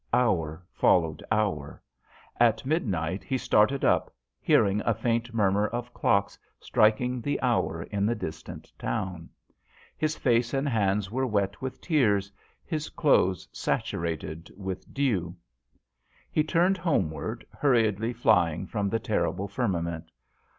Hour 0.13 0.65
followed 0.73 1.21
hour. 1.31 1.79
At 2.39 2.65
midnight 2.65 3.23
he 3.23 3.37
started 3.37 3.85
up, 3.85 4.11
hearing 4.39 4.81
a 4.83 4.95
faint 4.95 5.31
mur 5.31 5.51
mur 5.51 5.67
of 5.67 5.93
clocks 5.93 6.39
striking 6.59 7.21
the 7.21 7.39
hour 7.39 7.83
in 7.83 8.07
the 8.07 8.15
distant 8.15 8.71
town. 8.79 9.29
His 9.95 10.15
face 10.17 10.55
and 10.55 10.67
hands 10.67 11.11
were 11.11 11.27
wet 11.27 11.61
with 11.61 11.81
tears, 11.81 12.31
his 12.65 12.89
clothes 12.89 13.47
saturated 13.51 14.51
with 14.57 14.91
dew. 14.91 15.35
He 16.31 16.43
turned 16.43 16.77
homeward, 16.79 17.45
hurriedly 17.53 18.11
flying 18.11 18.65
from 18.65 18.89
the 18.89 18.97
terrible 18.97 19.47
firmament. 19.47 20.09